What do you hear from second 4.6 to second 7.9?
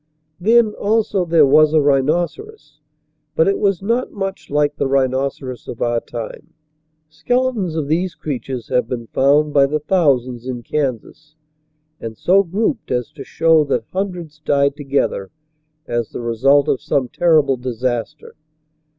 the rhinoceros of our time. Skeletons of